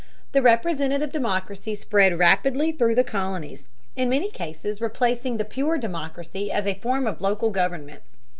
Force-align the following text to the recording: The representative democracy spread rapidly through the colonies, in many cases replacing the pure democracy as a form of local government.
The 0.31 0.41
representative 0.41 1.11
democracy 1.11 1.75
spread 1.75 2.17
rapidly 2.17 2.71
through 2.71 2.95
the 2.95 3.03
colonies, 3.03 3.65
in 3.95 4.09
many 4.09 4.31
cases 4.31 4.81
replacing 4.81 5.37
the 5.37 5.45
pure 5.45 5.77
democracy 5.77 6.51
as 6.51 6.65
a 6.65 6.73
form 6.73 7.05
of 7.05 7.21
local 7.21 7.51
government. 7.51 8.01